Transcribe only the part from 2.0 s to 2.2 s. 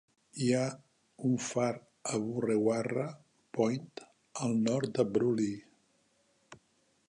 a